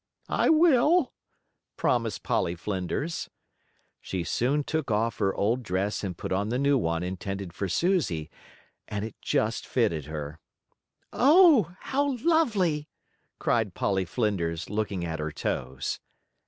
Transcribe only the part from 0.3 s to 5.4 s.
"I will," promised Polly Flinders. She soon took off her